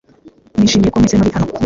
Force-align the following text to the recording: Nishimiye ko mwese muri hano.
Nishimiye 0.57 0.89
ko 0.91 0.97
mwese 1.01 1.15
muri 1.19 1.31
hano. 1.35 1.49